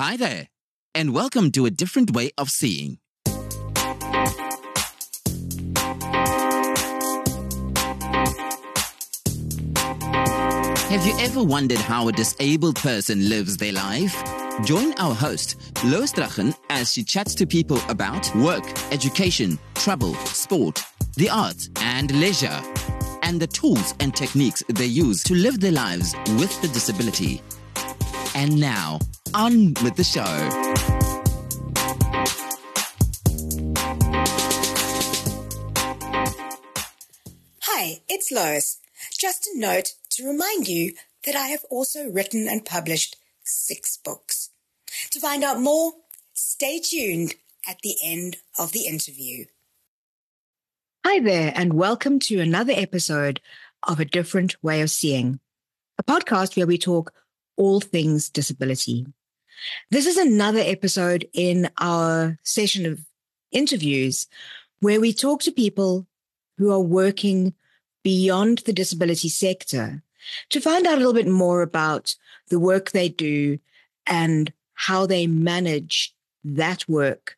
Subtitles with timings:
[0.00, 0.46] Hi there,
[0.94, 2.98] and welcome to a different way of seeing.
[10.86, 14.14] Have you ever wondered how a disabled person lives their life?
[14.62, 18.62] Join our host, Lois Strachan, as she chats to people about work,
[18.92, 20.80] education, travel, sport,
[21.16, 22.62] the arts, and leisure,
[23.24, 27.42] and the tools and techniques they use to live their lives with the disability.
[28.36, 29.00] And now,
[29.34, 30.24] on with the show.
[37.62, 38.78] Hi, it's Lois.
[39.18, 44.50] Just a note to remind you that I have also written and published six books.
[45.12, 45.92] To find out more,
[46.34, 47.34] stay tuned
[47.68, 49.44] at the end of the interview.
[51.06, 53.40] Hi there, and welcome to another episode
[53.86, 55.40] of A Different Way of Seeing,
[55.98, 57.12] a podcast where we talk
[57.56, 59.06] all things disability.
[59.90, 63.00] This is another episode in our session of
[63.50, 64.26] interviews
[64.80, 66.06] where we talk to people
[66.58, 67.54] who are working
[68.02, 70.02] beyond the disability sector
[70.50, 72.14] to find out a little bit more about
[72.48, 73.58] the work they do
[74.06, 77.36] and how they manage that work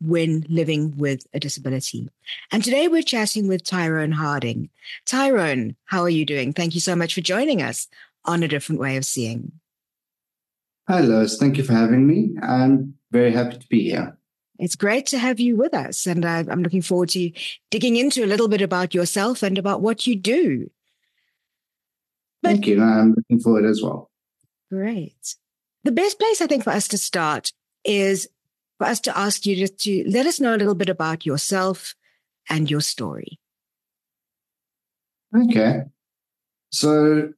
[0.00, 2.08] when living with a disability.
[2.50, 4.70] And today we're chatting with Tyron Harding.
[5.06, 6.52] Tyron, how are you doing?
[6.52, 7.88] Thank you so much for joining us
[8.24, 9.52] on A Different Way of Seeing.
[10.86, 11.38] Hi, Lois.
[11.38, 12.36] Thank you for having me.
[12.42, 14.18] I'm very happy to be here.
[14.58, 16.06] It's great to have you with us.
[16.06, 17.30] And I'm looking forward to
[17.70, 20.70] digging into a little bit about yourself and about what you do.
[22.42, 22.82] But, Thank you.
[22.82, 24.10] I'm looking forward as well.
[24.70, 25.36] Great.
[25.84, 27.52] The best place, I think, for us to start
[27.84, 28.28] is
[28.78, 31.94] for us to ask you just to let us know a little bit about yourself
[32.50, 33.38] and your story.
[35.34, 35.84] Okay.
[36.70, 37.32] So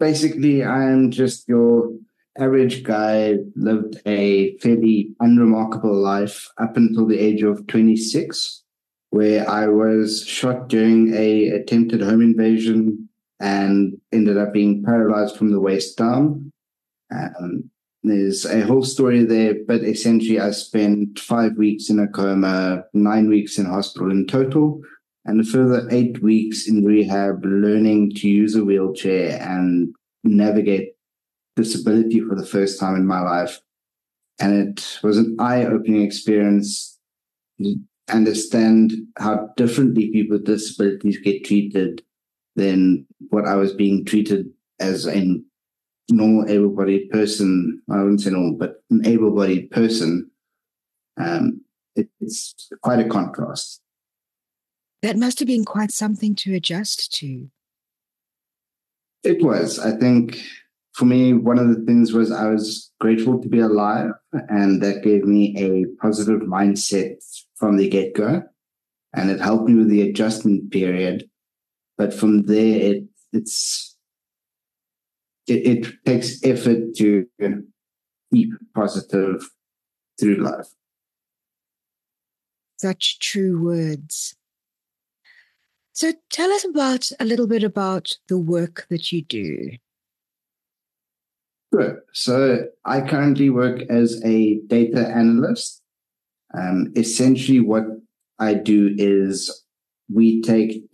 [0.00, 1.92] basically, I am just your
[2.38, 8.62] average guy, lived a fairly unremarkable life up until the age of 26,
[9.10, 13.08] where I was shot during a attempted home invasion
[13.40, 16.52] and ended up being paralyzed from the waist down.
[17.10, 17.70] Um,
[18.02, 23.28] there's a whole story there, but essentially I spent five weeks in a coma, nine
[23.28, 24.80] weeks in hospital in total,
[25.24, 30.92] and a further eight weeks in rehab, learning to use a wheelchair and navigate
[31.58, 33.60] disability for the first time in my life.
[34.38, 36.98] And it was an eye opening experience
[37.60, 37.76] to
[38.08, 42.02] understand how differently people with disabilities get treated
[42.54, 44.46] than what I was being treated
[44.78, 45.36] as a
[46.08, 47.82] normal able bodied person.
[47.90, 50.30] I wouldn't say normal, but an able bodied person.
[51.16, 51.62] Um,
[51.96, 53.80] it, it's quite a contrast.
[55.02, 57.50] That must have been quite something to adjust to.
[59.24, 59.80] It was.
[59.80, 60.40] I think
[60.98, 65.04] for me, one of the things was I was grateful to be alive, and that
[65.04, 68.42] gave me a positive mindset from the get go,
[69.14, 71.30] and it helped me with the adjustment period.
[71.96, 73.96] But from there, it it's
[75.46, 77.26] it, it takes effort to
[78.34, 79.48] keep positive
[80.18, 80.66] through life.
[82.76, 84.34] Such true words.
[85.92, 89.78] So tell us about a little bit about the work that you do.
[91.72, 92.02] Sure.
[92.12, 95.82] So I currently work as a data analyst.
[96.56, 97.84] Um, essentially, what
[98.38, 99.64] I do is
[100.12, 100.84] we take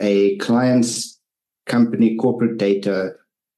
[0.00, 1.18] a client's
[1.66, 3.12] company corporate data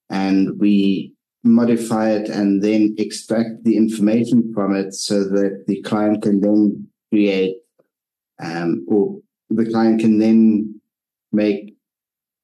[0.08, 6.22] and we modify it and then extract the information from it so that the client
[6.22, 7.56] can then create
[8.41, 10.81] um, or the client can then
[11.32, 11.76] make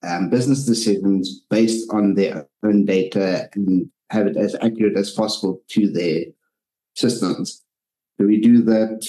[0.03, 5.62] um, business decisions based on their own data and have it as accurate as possible
[5.69, 6.25] to their
[6.94, 7.62] systems.
[8.19, 9.06] So we do that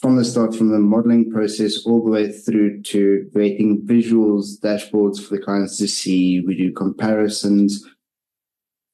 [0.00, 5.22] from the start, from the modeling process all the way through to creating visuals, dashboards
[5.22, 6.40] for the clients to see.
[6.40, 7.84] We do comparisons.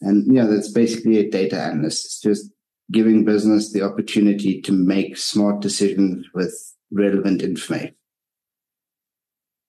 [0.01, 2.05] And yeah, that's basically a data analyst.
[2.05, 2.53] It's just
[2.93, 6.55] giving business the opportunity to make smart decisions with
[6.91, 7.95] relevant information.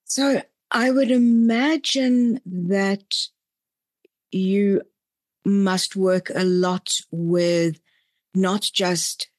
[0.06, 0.42] So
[0.72, 3.16] I would imagine that
[4.32, 4.82] you
[5.46, 7.80] must work a lot with
[8.34, 9.30] not just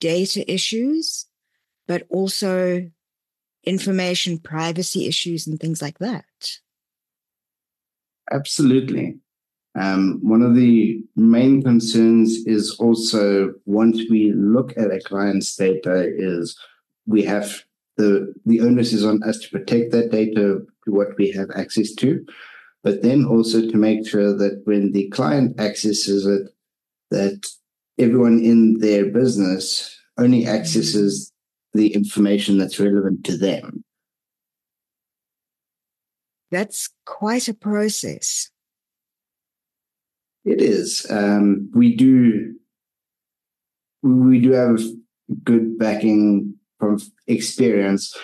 [0.00, 1.26] data issues,
[1.86, 2.90] but also
[3.64, 6.24] information privacy issues and things like that.
[8.30, 9.18] Absolutely.
[9.78, 16.10] Um, one of the main concerns is also once we look at a client's data
[16.16, 16.58] is
[17.06, 17.62] we have
[17.96, 21.92] the the onus is on us to protect that data to what we have access
[21.94, 22.24] to
[22.88, 26.48] but then also to make sure that when the client accesses it,
[27.10, 27.46] that
[27.98, 31.30] everyone in their business only accesses
[31.74, 33.84] the information that's relevant to them.
[36.50, 38.48] That's quite a process.
[40.46, 41.06] It is.
[41.10, 42.54] Um, we do.
[44.02, 44.80] We do have
[45.44, 48.16] good backing from experience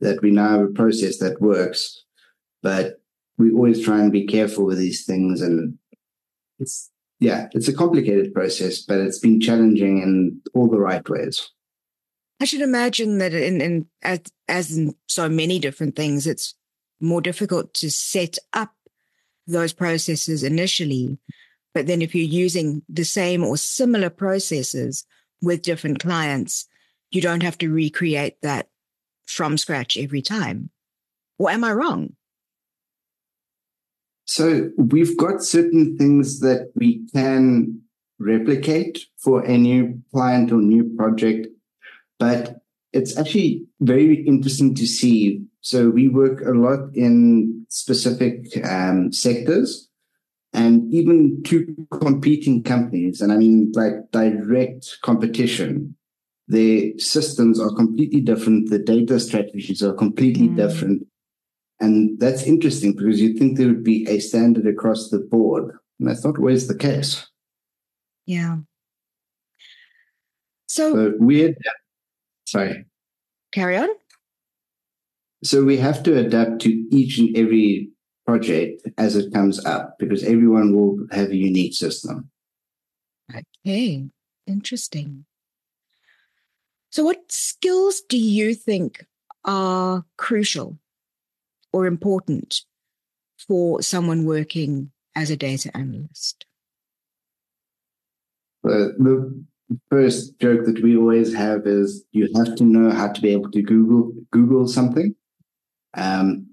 [0.00, 2.04] that we now have a process that works,
[2.62, 3.01] but
[3.38, 5.40] we always try and be careful with these things.
[5.40, 5.78] And
[6.58, 6.90] it's
[7.20, 11.50] yeah, it's a complicated process, but it's been challenging in all the right ways.
[12.40, 16.56] I should imagine that in, in as, as in so many different things, it's
[17.00, 18.74] more difficult to set up
[19.46, 21.18] those processes initially.
[21.74, 25.04] But then if you're using the same or similar processes
[25.40, 26.66] with different clients,
[27.12, 28.68] you don't have to recreate that
[29.26, 30.70] from scratch every time.
[31.38, 32.16] Or am I wrong?
[34.32, 37.82] So we've got certain things that we can
[38.18, 41.48] replicate for a new client or new project,
[42.18, 42.62] but
[42.94, 45.44] it's actually very interesting to see.
[45.60, 49.90] So we work a lot in specific um, sectors
[50.54, 55.94] and even two competing companies, and I mean like direct competition.
[56.48, 58.70] Their systems are completely different.
[58.70, 60.56] The data strategies are completely mm.
[60.56, 61.06] different.
[61.82, 65.72] And that's interesting because you'd think there would be a standard across the board.
[65.98, 67.26] And that's not always the case.
[68.24, 68.58] Yeah.
[70.68, 71.82] So, so we adapt.
[72.46, 72.84] Sorry.
[73.50, 73.88] Carry on.
[75.42, 77.90] So we have to adapt to each and every
[78.26, 82.30] project as it comes up because everyone will have a unique system.
[83.66, 84.06] Okay,
[84.46, 85.24] interesting.
[86.90, 89.04] So, what skills do you think
[89.44, 90.78] are crucial
[91.72, 92.62] or important
[93.46, 96.46] for someone working as a data analyst?
[98.62, 99.44] The
[99.90, 103.50] first joke that we always have is you have to know how to be able
[103.50, 105.14] to Google Google something.
[105.94, 106.46] Um,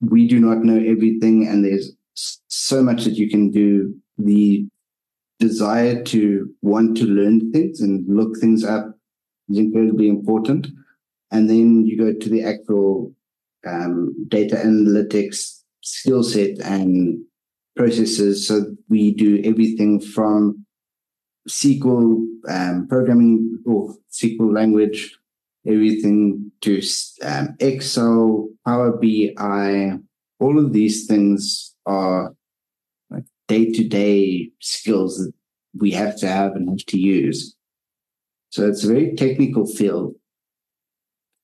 [0.00, 3.94] we do not know everything, and there's so much that you can do.
[4.18, 4.66] The
[5.38, 8.98] desire to want to learn things and look things up
[9.48, 10.68] is incredibly important.
[11.30, 13.14] And then you go to the actual
[13.66, 17.22] um, data analytics skill set and
[17.76, 18.46] processes.
[18.46, 20.66] So we do everything from
[21.48, 25.16] SQL um, programming or SQL language,
[25.66, 26.82] everything to
[27.22, 29.98] um, Excel, Power BI.
[30.38, 32.34] All of these things are
[33.10, 35.32] like day to day skills that
[35.78, 37.54] we have to have and have to use.
[38.50, 40.14] So it's a very technical field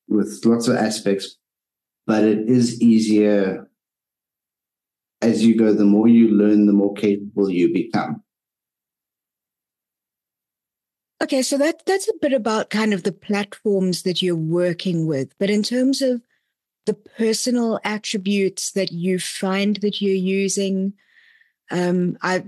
[0.08, 1.36] with lots of aspects,
[2.06, 3.68] but it is easier
[5.20, 5.72] as you go.
[5.72, 8.22] The more you learn, the more capable you become.
[11.22, 15.32] Okay, so that that's a bit about kind of the platforms that you're working with,
[15.38, 16.20] but in terms of
[16.84, 20.94] the personal attributes that you find that you're using,
[21.70, 22.44] um, I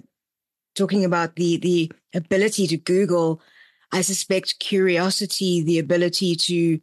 [0.74, 3.40] talking about the the ability to Google.
[3.92, 6.80] I suspect curiosity, the ability to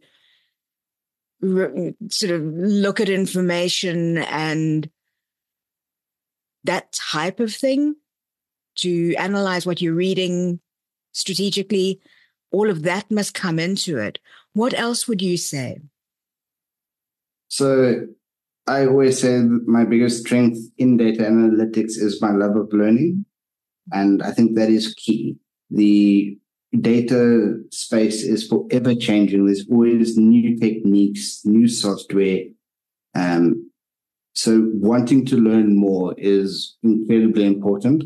[1.42, 4.88] re- sort of look at information and
[6.64, 7.96] that type of thing,
[8.76, 10.58] to analyze what you're reading,
[11.12, 12.00] strategically,
[12.50, 14.18] all of that must come into it.
[14.54, 15.80] What else would you say?
[17.48, 18.06] So
[18.66, 23.26] I always say my biggest strength in data analytics is my love of learning.
[23.92, 25.36] And I think that is key.
[25.70, 26.38] The
[26.80, 29.46] data space is forever changing.
[29.46, 32.44] There's always new techniques, new software.
[33.14, 33.70] Um,
[34.34, 38.04] so wanting to learn more is incredibly important.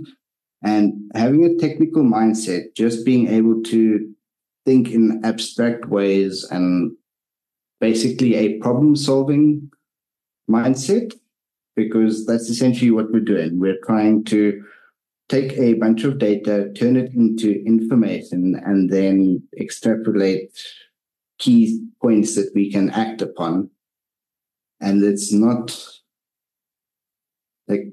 [0.62, 4.12] And having a technical mindset, just being able to
[4.64, 6.92] think in abstract ways and
[7.80, 9.70] basically a problem solving
[10.50, 11.14] mindset,
[11.76, 13.60] because that's essentially what we're doing.
[13.60, 14.64] We're trying to
[15.28, 20.56] take a bunch of data, turn it into information, and then extrapolate
[21.38, 23.70] key points that we can act upon.
[24.80, 25.76] And it's not
[27.66, 27.92] like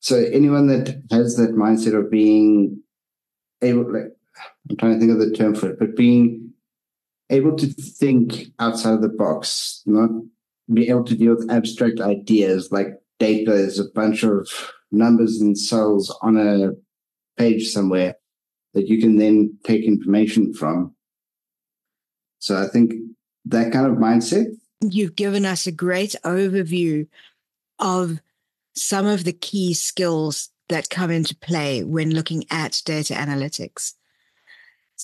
[0.00, 2.82] so anyone that has that mindset of being
[3.62, 4.14] able, like,
[4.68, 6.52] I'm trying to think of the term for it, but being
[7.30, 10.10] able to think outside of the box, not
[10.72, 14.48] be able to deal with abstract ideas like data is a bunch of
[14.94, 16.70] numbers and cells on a
[17.36, 18.16] page somewhere
[18.74, 20.94] that you can then take information from.
[22.38, 22.92] So I think
[23.46, 24.46] that kind of mindset.
[24.80, 27.06] You've given us a great overview
[27.78, 28.20] of
[28.74, 33.94] some of the key skills that come into play when looking at data analytics.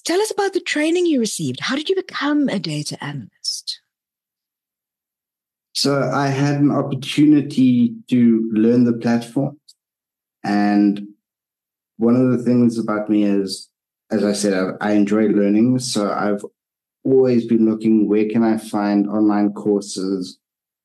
[0.04, 1.60] Tell us about the training you received.
[1.60, 3.80] How did you become a data analyst?
[5.72, 9.58] So I had an opportunity to learn the platform.
[10.44, 11.08] And
[11.96, 13.68] one of the things about me is,
[14.10, 15.78] as I said, I, I enjoy learning.
[15.78, 16.44] So I've
[17.04, 20.38] always been looking where can I find online courses?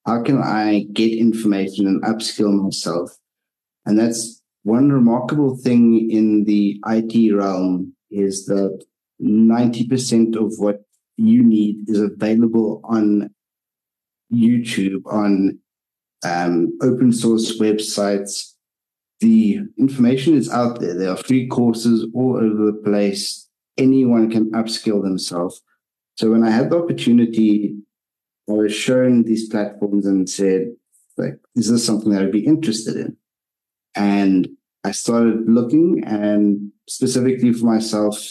[0.06, 3.18] How can I get information and upskill myself?
[3.86, 8.84] And that's one remarkable thing in the IT realm is that
[9.22, 10.82] 90% of what
[11.18, 13.30] you need is available on
[14.34, 15.60] YouTube, on
[16.24, 18.54] um, open source websites.
[19.26, 20.94] The information is out there.
[20.94, 23.50] There are free courses all over the place.
[23.76, 25.64] Anyone can upskill themselves.
[26.16, 27.76] So when I had the opportunity,
[28.48, 30.68] I was shown these platforms and said,
[31.18, 33.18] like, is this something that I'd be interested in?
[33.96, 34.48] And
[34.84, 38.24] I started looking and specifically for myself,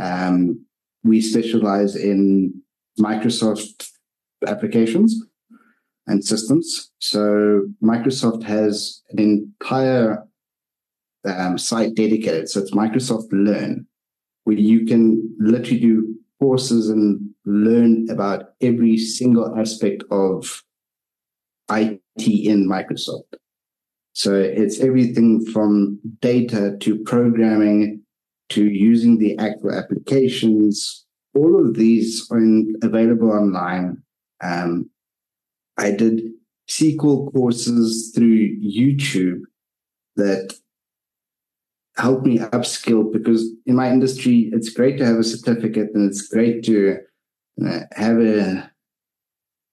[0.00, 0.66] um,
[1.04, 2.62] we specialize in
[2.98, 3.90] Microsoft
[4.44, 5.24] applications
[6.08, 6.90] and systems.
[6.98, 10.26] So Microsoft has an entire
[11.24, 12.48] um, site dedicated.
[12.48, 13.86] So it's Microsoft Learn,
[14.44, 20.62] where you can literally do courses and learn about every single aspect of
[21.70, 23.34] IT in Microsoft.
[24.14, 28.02] So it's everything from data to programming
[28.50, 31.06] to using the actual applications.
[31.34, 34.02] All of these are in, available online.
[34.42, 34.90] Um,
[35.78, 36.20] I did
[36.68, 39.40] SQL courses through YouTube
[40.16, 40.54] that
[41.96, 46.28] helped me upskill because in my industry, it's great to have a certificate and it's
[46.28, 46.98] great to
[47.92, 48.70] have a,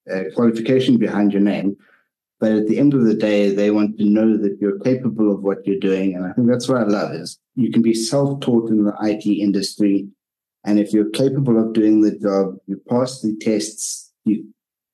[0.08, 1.76] a qualification behind your name.
[2.38, 5.42] But at the end of the day, they want to know that you're capable of
[5.42, 6.14] what you're doing.
[6.14, 9.26] And I think that's what I love is you can be self-taught in the IT
[9.26, 10.08] industry.
[10.64, 14.46] And if you're capable of doing the job, you pass the tests, you,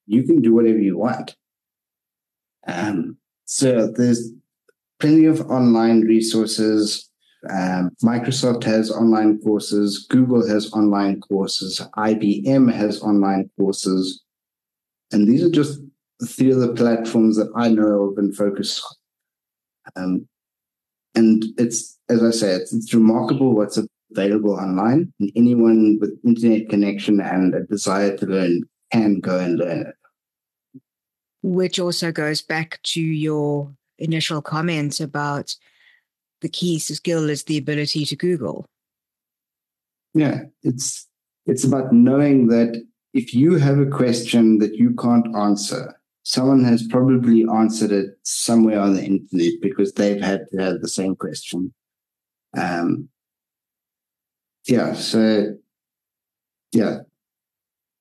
[0.06, 1.36] you can do whatever you want.
[2.66, 4.32] Um, so there's
[4.98, 7.05] plenty of online resources.
[7.50, 10.06] Um, Microsoft has online courses.
[10.08, 11.80] Google has online courses.
[11.96, 14.22] IBM has online courses.
[15.12, 15.80] And these are just
[16.24, 18.82] three of the platforms that I know of and focus
[19.96, 20.02] on.
[20.02, 20.28] Um,
[21.14, 23.78] and it's, as I say, it's, it's remarkable what's
[24.10, 25.12] available online.
[25.20, 28.62] And anyone with internet connection and a desire to learn
[28.92, 29.94] can go and learn it.
[31.42, 35.54] Which also goes back to your initial comments about
[36.40, 38.66] the key skill is the ability to Google.
[40.14, 41.06] Yeah, it's
[41.46, 46.86] it's about knowing that if you have a question that you can't answer, someone has
[46.86, 51.72] probably answered it somewhere on the internet because they've had to have the same question.
[52.56, 53.08] Um,
[54.66, 55.54] yeah, so
[56.72, 56.98] yeah,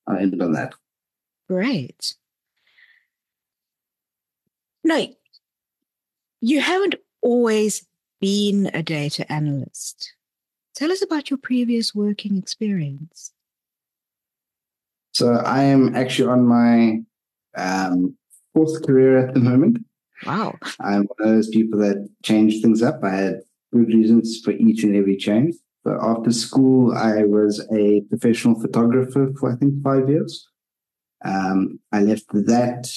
[0.08, 0.74] I end on that.
[1.48, 2.15] Great.
[4.84, 5.08] No,
[6.42, 7.86] you haven't always
[8.25, 10.15] been a data analyst.
[10.74, 13.32] Tell us about your previous working experience.
[15.13, 17.03] So I am actually on my
[17.55, 18.17] um,
[18.51, 19.86] fourth career at the moment.
[20.25, 20.58] Wow.
[20.79, 23.03] I'm one of those people that change things up.
[23.03, 23.36] I had
[23.72, 25.53] good reasons for each and every change.
[25.84, 30.48] But after school, I was a professional photographer for, I think, five years.
[31.24, 32.89] Um, I left that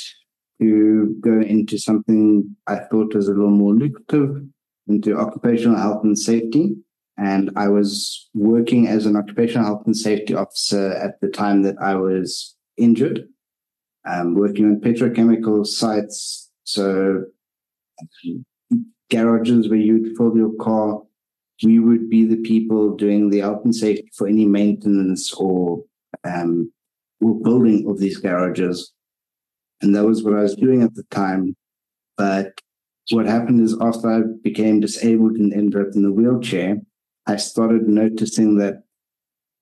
[0.62, 4.48] to go into something I thought was a little more lucrative,
[4.88, 6.76] into occupational health and safety.
[7.16, 11.76] And I was working as an occupational health and safety officer at the time that
[11.80, 13.26] I was injured
[14.08, 16.50] um, working on petrochemical sites.
[16.64, 17.24] So
[19.10, 21.02] garages where you'd fill your car.
[21.62, 25.84] We would be the people doing the health and safety for any maintenance or
[26.24, 26.72] um,
[27.20, 28.92] or building of these garages.
[29.80, 31.56] And that was what I was doing at the time.
[32.16, 32.60] But
[33.10, 36.78] what happened is after I became disabled and ended up in the wheelchair,
[37.26, 38.82] I started noticing that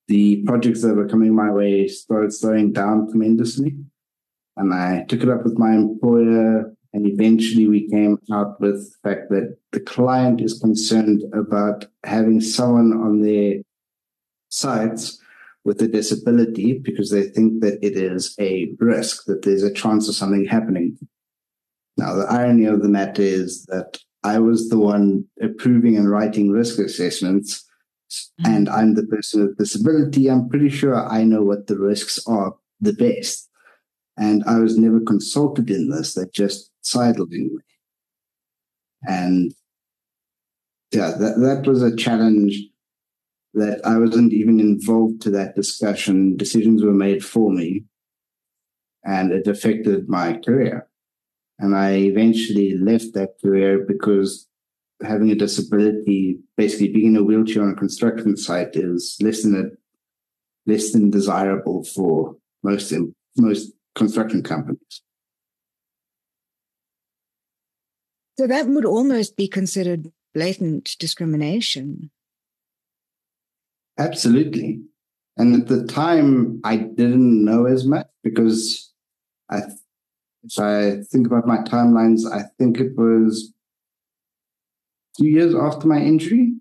[0.07, 3.75] the projects that were coming my way started slowing down tremendously.
[4.55, 9.09] And I took it up with my employer, and eventually we came out with the
[9.09, 13.61] fact that the client is concerned about having someone on their
[14.49, 15.19] sites
[15.63, 20.07] with a disability because they think that it is a risk, that there's a chance
[20.07, 20.97] of something happening.
[21.97, 26.51] Now, the irony of the matter is that I was the one approving and writing
[26.51, 27.65] risk assessments,
[28.41, 28.53] mm-hmm.
[28.53, 30.29] and I'm the person with disability.
[30.29, 33.49] I'm pretty sure I know what the risks are the best.
[34.19, 36.13] And I was never consulted in this.
[36.13, 37.61] They just sidled in me.
[39.03, 39.53] And
[40.91, 42.59] yeah, that, that was a challenge
[43.53, 46.35] that I wasn't even involved to that discussion.
[46.37, 47.85] Decisions were made for me,
[49.03, 50.86] and it affected my career.
[51.59, 54.47] And I eventually left that career because
[55.01, 59.55] having a disability, basically being in a wheelchair on a construction site, is less than
[59.55, 62.93] a less than desirable for most
[63.37, 65.01] most construction companies.
[68.37, 72.11] So that would almost be considered blatant discrimination.
[73.97, 74.81] Absolutely.
[75.37, 78.93] And at the time, I didn't know as much because
[79.49, 79.61] I,
[80.43, 83.53] if I think about my timelines, I think it was
[85.17, 86.53] two years after my injury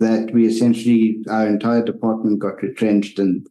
[0.00, 3.46] that we essentially, our entire department got retrenched and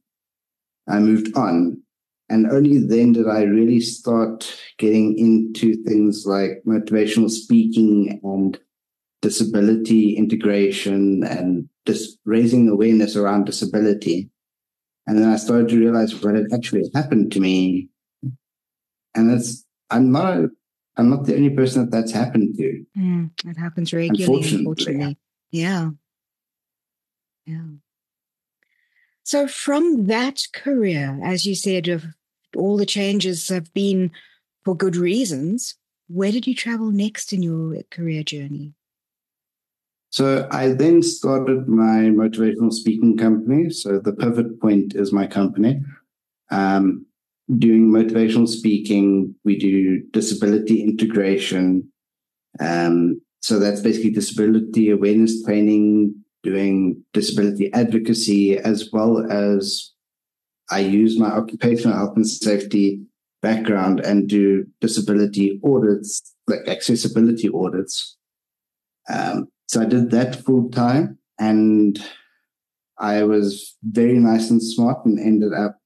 [0.87, 1.81] I moved on.
[2.29, 8.59] And only then did I really start getting into things like motivational speaking and
[9.21, 14.29] disability integration and just raising awareness around disability.
[15.05, 17.89] And then I started to realize what had actually happened to me.
[19.15, 20.49] And it's, I'm not, a,
[20.97, 22.85] I'm not the only person that that's happened to.
[22.97, 24.59] Mm, it happens regularly, unfortunately.
[24.59, 25.17] unfortunately.
[25.51, 25.89] Yeah.
[27.45, 27.63] Yeah.
[29.23, 32.05] So from that career, as you said, of
[32.55, 34.11] all the changes have been
[34.63, 35.75] for good reasons,
[36.07, 38.73] where did you travel next in your career journey?
[40.09, 43.69] So I then started my motivational speaking company.
[43.69, 45.81] So the Pivot Point is my company.
[46.49, 47.06] Um,
[47.55, 51.89] doing motivational speaking, we do disability integration.
[52.59, 59.93] Um, so that's basically disability awareness training, doing disability advocacy, as well as
[60.69, 63.01] I use my occupational health and safety
[63.41, 68.17] background and do disability audits, like accessibility audits.
[69.09, 71.97] Um, so I did that full time and
[72.97, 75.77] I was very nice and smart and ended up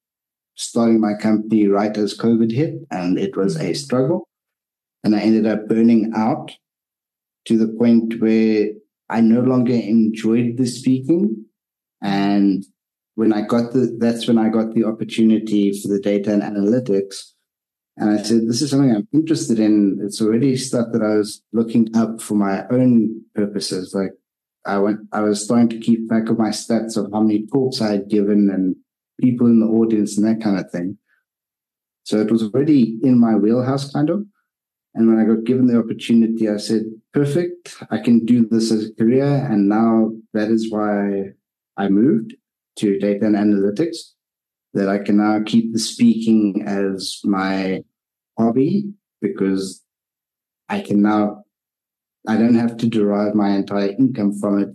[0.56, 4.28] starting my company right as COVID hit and it was a struggle.
[5.04, 6.52] And I ended up burning out
[7.46, 8.68] to the point where
[9.10, 11.46] I no longer enjoyed the speaking.
[12.02, 12.64] And
[13.16, 17.32] when I got the, that's when I got the opportunity for the data and analytics
[17.98, 20.00] and I said, this is something I'm interested in.
[20.02, 23.94] It's already stuff that I was looking up for my own purposes.
[23.94, 24.12] Like
[24.66, 27.82] I went, I was starting to keep track of my stats of how many talks
[27.82, 28.76] I had given and
[29.20, 30.98] people in the audience and that kind of thing.
[32.04, 34.26] So it was already in my wheelhouse kind of.
[34.94, 37.78] And when I got given the opportunity, I said, perfect.
[37.92, 39.26] I can do this as a career.
[39.26, 41.32] And now that is why
[41.78, 42.36] I moved
[42.78, 43.98] to data and analytics
[44.74, 47.84] that I can now keep the speaking as my
[48.38, 49.84] hobby because
[50.70, 51.44] I can now,
[52.28, 54.70] I don't have to derive my entire income from it.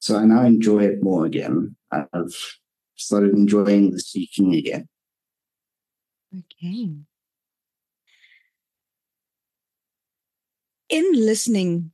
[0.00, 1.74] So I now enjoy it more again.
[1.90, 2.58] I've
[2.98, 4.88] started enjoying the speaking again.
[6.36, 6.90] Okay.
[10.90, 11.92] In listening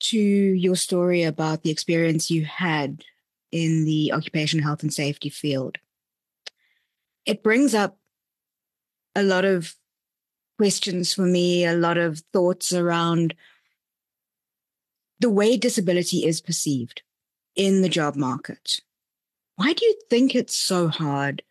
[0.00, 3.04] to your story about the experience you had
[3.50, 5.78] in the occupational health and safety field,
[7.26, 7.98] it brings up
[9.14, 9.74] a lot of
[10.58, 13.34] questions for me, a lot of thoughts around
[15.20, 17.02] the way disability is perceived
[17.56, 18.80] in the job market.
[19.58, 21.42] Why do you think it's so hard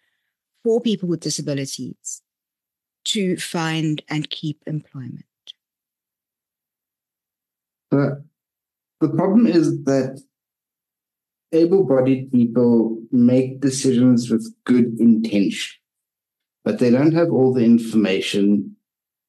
[0.64, 2.22] for people with disabilities
[3.04, 5.26] to find and keep employment?
[7.92, 8.24] The,
[9.02, 10.22] the problem is that
[11.52, 15.78] able bodied people make decisions with good intention,
[16.64, 18.74] but they don't have all the information.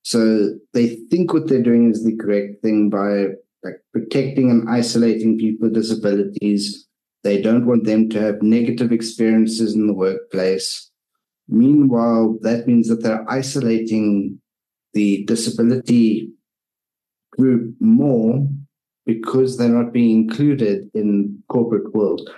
[0.05, 5.37] So they think what they're doing is the correct thing by like protecting and isolating
[5.37, 6.88] people with disabilities.
[7.25, 10.91] They don't want them to have negative experiences in the workplace.
[11.49, 14.41] Meanwhile, that means that they're isolating
[14.95, 16.31] the disability
[17.37, 18.47] group more
[19.07, 22.29] because they're not being included in corporate world.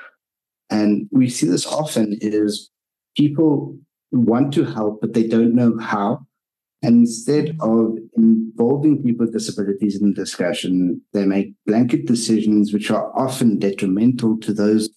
[0.71, 2.71] And we see this often is
[3.16, 3.77] people
[4.12, 6.27] want to help, but they don't know how.
[6.83, 12.90] And instead of involving people with disabilities in the discussion, they make blanket decisions which
[12.90, 14.88] are often detrimental to those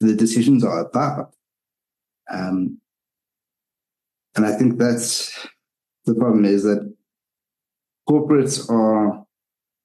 [0.00, 1.32] the decisions are about.
[2.30, 2.78] Um,
[4.36, 5.46] and I think that's
[6.04, 6.92] the problem is that
[8.08, 9.24] corporates are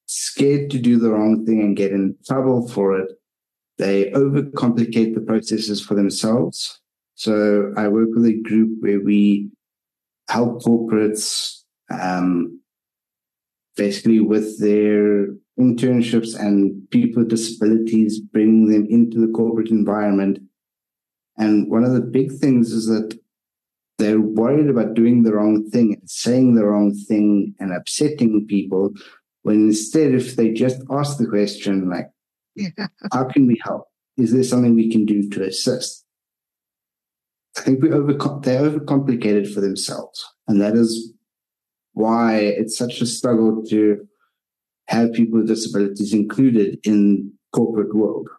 [0.08, 3.12] scared to do the wrong thing and get in trouble for it.
[3.78, 6.82] They overcomplicate the processes for themselves.
[7.16, 9.52] So I work with a group where we
[10.30, 12.62] help corporates um,
[13.76, 15.28] basically with their
[15.60, 20.40] internships and people with disabilities, bringing them into the corporate environment.
[21.38, 23.18] And one of the big things is that
[23.98, 28.92] they're worried about doing the wrong thing and saying the wrong thing and upsetting people.
[29.44, 32.10] When instead, if they just ask the question, like,
[32.56, 32.88] yeah.
[33.12, 33.88] how can we help?
[34.18, 36.06] Is there something we can do to assist?
[37.60, 41.14] I think we over they overcomplicated for themselves, and that is
[41.94, 44.08] why it's such a struggle to
[44.88, 48.30] have people with disabilities included in corporate world.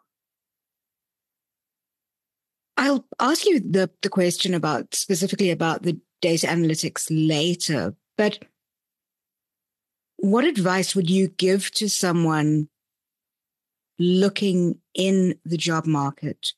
[2.76, 8.38] I'll ask you the, the question about specifically about the data analytics later, but
[10.16, 12.68] what advice would you give to someone
[13.98, 16.54] looking in the job market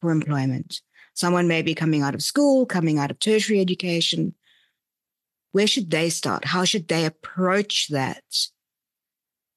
[0.00, 0.80] for employment?
[1.14, 4.34] Someone may be coming out of school, coming out of tertiary education.
[5.52, 6.44] Where should they start?
[6.44, 8.22] How should they approach that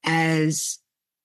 [0.04, 0.80] as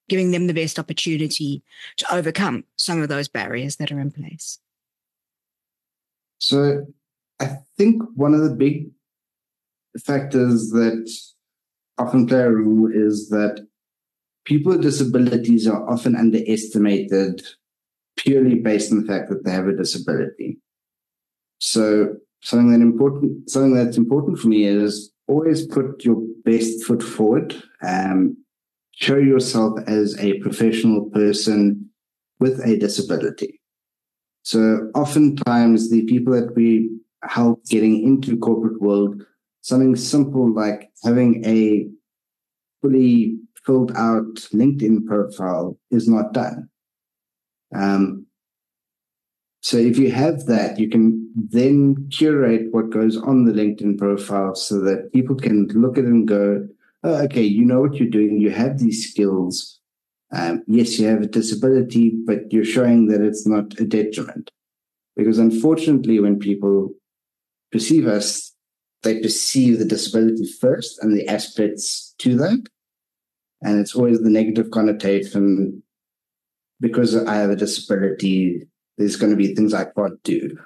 [0.09, 1.62] giving them the best opportunity
[1.97, 4.59] to overcome some of those barriers that are in place?
[6.38, 6.87] So
[7.41, 8.91] I think one of the big
[10.05, 11.11] factors that
[11.99, 13.67] often play a role is that
[14.45, 17.43] people with disabilities are often underestimated
[18.18, 20.59] purely based on the fact that they have a disability.
[21.61, 27.02] So something that important, something that's important for me is always put your best foot
[27.02, 27.54] forward.
[27.83, 28.37] Um,
[28.92, 31.88] show yourself as a professional person
[32.40, 33.61] with a disability.
[34.42, 36.90] So oftentimes the people that we
[37.22, 39.22] help getting into corporate world,
[39.61, 41.88] something simple like having a
[42.81, 46.68] fully filled out LinkedIn profile is not done.
[47.74, 48.26] Um,
[49.61, 54.54] so if you have that, you can then curate what goes on the LinkedIn profile
[54.54, 56.66] so that people can look at it and go,
[57.04, 58.40] oh, okay, you know what you're doing.
[58.40, 59.81] You have these skills.
[60.33, 64.50] Um, yes, you have a disability, but you're showing that it's not a detriment.
[65.16, 66.94] Because unfortunately, when people
[67.72, 68.54] perceive us,
[69.02, 72.64] they perceive the disability first and the aspects to that.
[73.62, 75.83] And it's always the negative connotation
[76.81, 78.62] because I have a disability,
[78.97, 80.57] there's going to be things I can't do.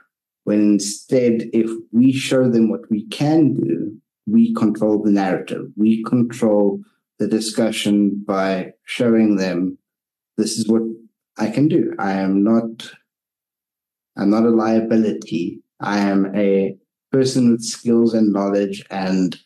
[0.45, 3.97] When instead, if we show them what we can do,
[4.27, 5.67] we control the narrative.
[5.77, 6.81] We control
[7.19, 9.79] the discussion by showing them
[10.37, 10.83] this is what
[11.39, 11.95] I can do.
[11.99, 12.91] I am not
[14.17, 15.63] I'm not a liability.
[15.81, 16.77] I am a
[17.11, 19.39] person with skills and knowledge and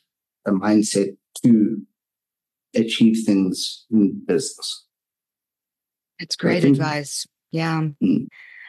[0.46, 1.82] a mindset to
[2.74, 4.85] achieve things in business.
[6.18, 7.26] It's great think, advice.
[7.50, 7.88] Yeah.
[8.02, 8.28] Mm.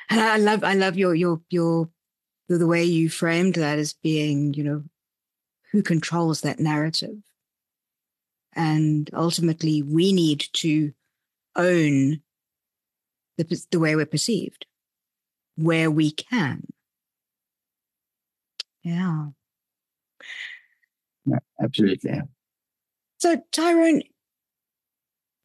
[0.10, 1.90] And I love I love your your your
[2.48, 4.84] the way you framed that as being, you know,
[5.72, 7.18] who controls that narrative.
[8.54, 10.94] And ultimately we need to
[11.56, 12.22] own
[13.38, 14.66] the the way we're perceived
[15.58, 16.68] where we can.
[18.84, 19.28] Yeah.
[21.26, 22.22] yeah absolutely.
[23.18, 24.04] So Tyron,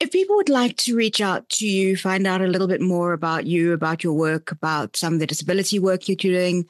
[0.02, 3.12] if people would like to reach out to you, find out a little bit more
[3.12, 6.66] about you, about your work, about some of the disability work you're doing,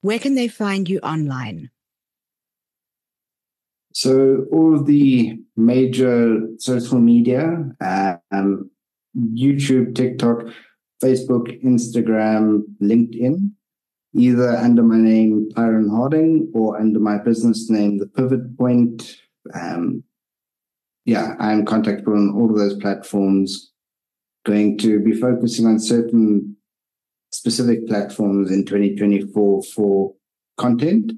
[0.00, 1.70] where can they find you online?
[3.92, 7.70] So, all the major social media,
[8.32, 8.70] um,
[9.16, 10.46] YouTube, TikTok,
[11.02, 13.52] Facebook, Instagram, LinkedIn,
[14.14, 19.16] either under my name, Tyron Harding, or under my business name, The Pivot Point.
[19.54, 20.02] Um,
[21.10, 23.72] yeah, I'm contactable on all of those platforms.
[24.46, 26.56] Going to be focusing on certain
[27.32, 30.14] specific platforms in 2024 for
[30.56, 31.14] content,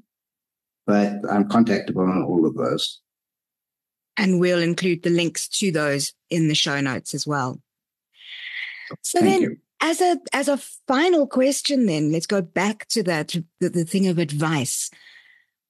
[0.87, 3.01] but I'm contactable on all of those.
[4.17, 7.61] And we'll include the links to those in the show notes as well.
[9.03, 9.57] So Thank then, you.
[9.79, 14.07] as a as a final question, then let's go back to that the, the thing
[14.07, 14.89] of advice.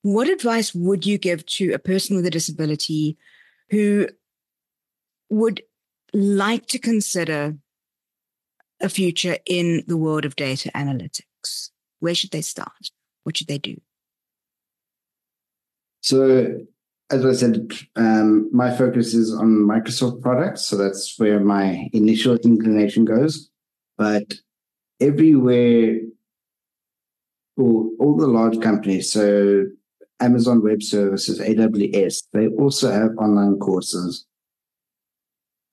[0.01, 3.17] What advice would you give to a person with a disability
[3.73, 4.07] who
[5.29, 5.63] would
[6.13, 7.55] like to consider
[8.79, 11.71] a future in the world of data analytics?
[11.99, 12.91] Where should they start?
[13.23, 13.77] What should they do?
[16.01, 16.59] So,
[17.09, 20.65] as I said, um, my focus is on Microsoft products.
[20.65, 23.49] So that's where my initial inclination goes.
[23.97, 24.35] But
[24.99, 25.99] everywhere,
[27.57, 29.65] all, all the large companies, so
[30.23, 34.25] Amazon Web Services, AWS, they also have online courses.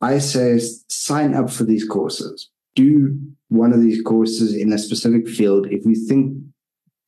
[0.00, 0.58] I say
[0.88, 2.50] sign up for these courses.
[2.74, 5.66] Do one of these courses in a specific field.
[5.70, 6.36] If you think,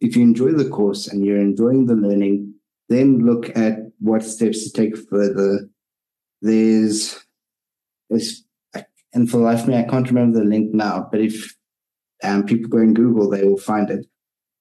[0.00, 2.54] if you enjoy the course and you're enjoying the learning,
[2.88, 5.68] then look at what steps to take further.
[6.42, 7.18] There's
[8.10, 8.44] is,
[9.14, 11.56] and for life me, I can't remember the link now, but if
[12.22, 14.06] um, people go and Google, they will find it.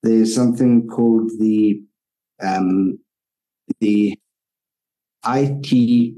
[0.04, 1.82] There's something called the
[2.42, 3.00] um,
[3.80, 4.18] the
[5.26, 6.16] IT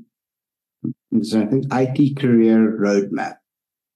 [1.22, 3.36] so I think IT career roadmap.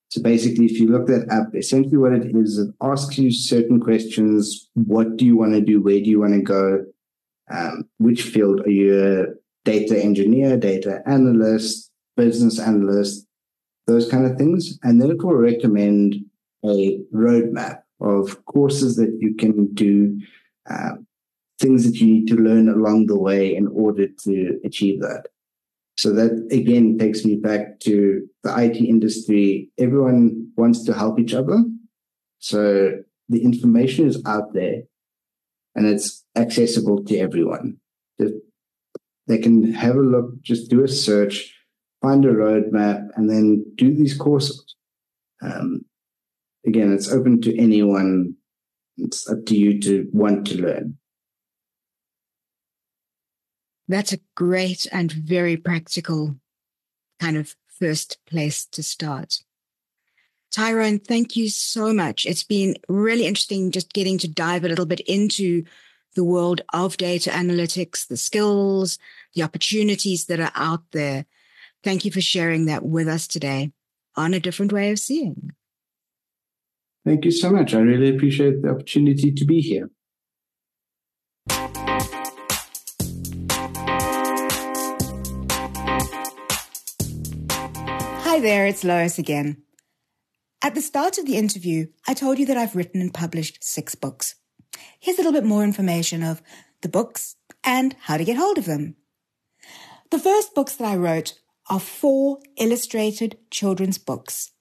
[0.09, 3.79] So basically, if you look that up, essentially what it is, it asks you certain
[3.79, 4.69] questions.
[4.75, 5.81] What do you want to do?
[5.81, 6.85] Where do you want to go?
[7.51, 9.25] Um, which field are you a
[9.65, 13.25] data engineer, data analyst, business analyst,
[13.85, 14.77] those kind of things.
[14.83, 16.15] And then it will recommend
[16.63, 20.19] a roadmap of courses that you can do,
[20.69, 20.91] uh,
[21.59, 25.27] things that you need to learn along the way in order to achieve that.
[25.97, 29.71] So that again takes me back to the IT industry.
[29.79, 31.63] Everyone wants to help each other.
[32.39, 32.91] So
[33.29, 34.83] the information is out there
[35.75, 37.77] and it's accessible to everyone.
[39.27, 41.53] They can have a look, just do a search,
[42.01, 44.75] find a roadmap, and then do these courses.
[45.41, 45.81] Um,
[46.65, 48.35] again, it's open to anyone.
[48.97, 50.97] It's up to you to want to learn.
[53.87, 56.35] That's a great and very practical
[57.19, 59.39] kind of first place to start.
[60.53, 62.25] Tyron, thank you so much.
[62.25, 65.63] It's been really interesting just getting to dive a little bit into
[66.15, 68.97] the world of data analytics, the skills,
[69.35, 71.25] the opportunities that are out there.
[71.83, 73.71] Thank you for sharing that with us today
[74.15, 75.51] on a different way of seeing.
[77.05, 77.73] Thank you so much.
[77.73, 79.89] I really appreciate the opportunity to be here.
[88.37, 89.63] Hi there, it's Lois again.
[90.61, 93.95] At the start of the interview, I told you that I've written and published six
[93.95, 94.35] books.
[94.99, 96.43] Here's a little bit more information of
[96.83, 98.95] the books and how to get hold of them.
[100.11, 101.33] The first books that I wrote
[101.67, 104.51] are four illustrated children's books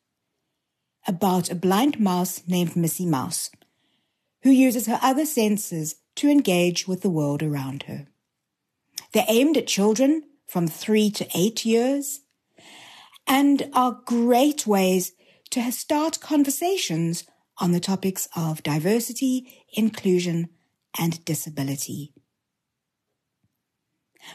[1.06, 3.50] about a blind mouse named Missy Mouse,
[4.40, 8.06] who uses her other senses to engage with the world around her.
[9.12, 12.20] They're aimed at children from three to eight years
[13.26, 15.12] and are great ways
[15.50, 17.24] to start conversations
[17.58, 20.48] on the topics of diversity, inclusion,
[20.98, 22.12] and disability.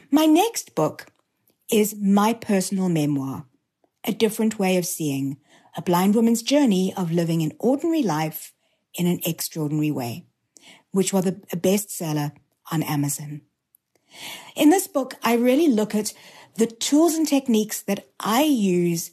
[0.10, 1.08] My next book
[1.72, 3.46] is my personal memoir,
[4.04, 5.38] A Different Way of Seeing,
[5.76, 8.54] a blind woman's journey of living an ordinary life
[8.94, 10.26] in an extraordinary way,
[10.92, 12.32] which was a bestseller
[12.72, 13.42] on Amazon.
[14.56, 16.14] In this book, I really look at
[16.56, 19.12] the tools and techniques that I use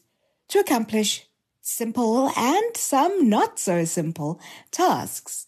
[0.49, 1.27] to accomplish
[1.61, 5.47] simple and some not so simple tasks,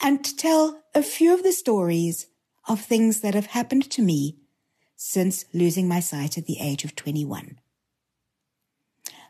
[0.00, 2.26] and to tell a few of the stories
[2.68, 4.36] of things that have happened to me
[4.96, 7.58] since losing my sight at the age of 21.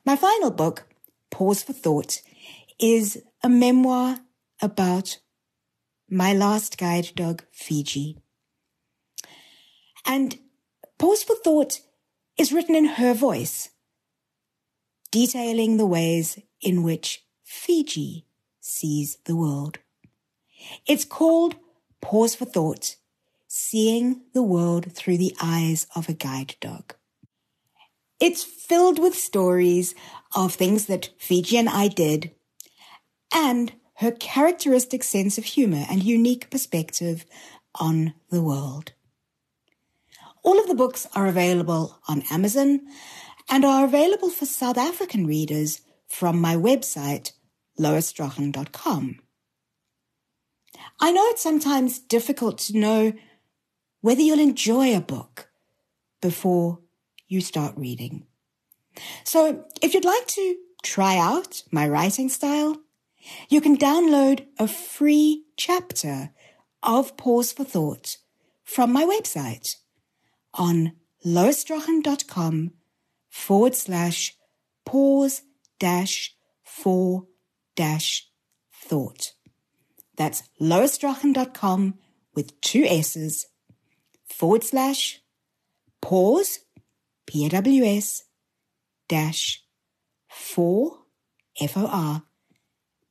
[0.04, 0.86] My final book,
[1.30, 2.20] Paws for Thought,
[2.78, 4.18] is a memoir
[4.60, 5.18] about
[6.10, 8.18] my last guide dog, Fiji.
[10.04, 10.38] And
[11.02, 11.80] Paws for Thought
[12.38, 13.70] is written in her voice,
[15.10, 18.24] detailing the ways in which Fiji
[18.60, 19.80] sees the world.
[20.86, 21.56] It's called
[22.00, 22.94] Paws for Thought,
[23.48, 26.94] Seeing the World Through the Eyes of a Guide Dog.
[28.20, 29.96] It's filled with stories
[30.36, 32.30] of things that Fiji and I did
[33.34, 37.26] and her characteristic sense of humor and unique perspective
[37.74, 38.92] on the world.
[40.42, 42.80] All of the books are available on Amazon
[43.48, 47.32] and are available for South African readers from my website,
[47.78, 49.20] loisstrachan.com.
[51.00, 53.12] I know it's sometimes difficult to know
[54.00, 55.48] whether you'll enjoy a book
[56.20, 56.80] before
[57.28, 58.26] you start reading.
[59.24, 62.76] So if you'd like to try out my writing style,
[63.48, 66.30] you can download a free chapter
[66.82, 68.18] of Paws for Thought
[68.64, 69.76] from my website
[70.54, 70.92] on
[71.24, 72.72] loisstrachan.com
[73.30, 74.34] forward slash
[74.84, 75.42] paws
[75.78, 77.26] dash for
[77.76, 78.28] dash
[78.72, 79.32] thought.
[80.16, 81.94] That's loisstrachan.com
[82.34, 83.46] with two S's
[84.26, 85.20] forward slash
[86.00, 86.58] paws,
[87.26, 88.24] P-A-W-S,
[89.08, 89.64] dash
[90.28, 90.98] for,
[91.60, 92.22] F-O-R,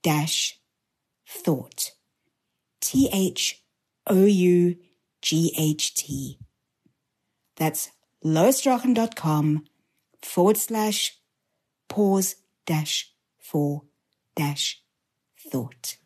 [0.03, 0.59] dash
[1.27, 1.91] thought,
[2.81, 3.61] T-H-O-U-G-H-T.
[7.61, 7.91] That's
[8.25, 9.65] loisstrachan.com
[10.23, 11.15] forward slash
[11.87, 13.83] paws dash for
[14.35, 14.81] dash
[15.51, 15.97] thought.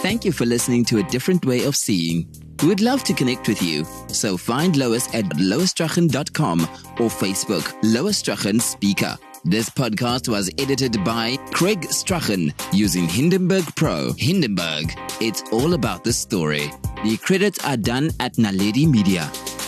[0.00, 2.32] Thank you for listening to A Different Way of Seeing.
[2.64, 3.84] We'd love to connect with you.
[4.06, 9.18] So find Lois at loisstrachan.com or Facebook Lois Strachan Speaker.
[9.48, 14.12] This podcast was edited by Craig Strachan using Hindenburg Pro.
[14.12, 16.70] Hindenburg, it's all about the story.
[17.02, 19.22] The credits are done at Naledi Media.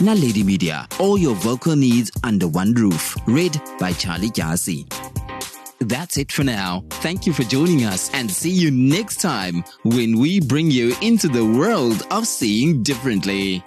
[0.04, 3.16] Naledi Media, all your vocal needs under one roof.
[3.26, 4.84] Read by Charlie Dyasi.
[5.78, 6.84] That's it for now.
[7.00, 11.26] Thank you for joining us and see you next time when we bring you into
[11.26, 13.64] the world of seeing differently.